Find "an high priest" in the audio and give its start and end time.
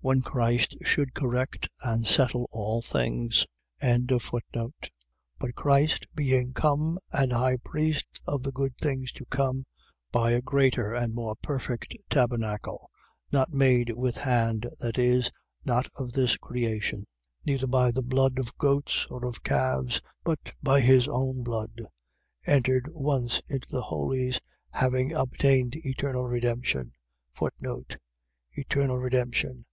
7.10-8.20